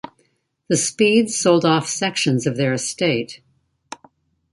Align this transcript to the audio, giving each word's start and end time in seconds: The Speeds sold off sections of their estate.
The 0.67 0.77
Speeds 0.77 1.37
sold 1.37 1.63
off 1.63 1.85
sections 1.87 2.47
of 2.47 2.57
their 2.57 2.73
estate. 2.73 3.39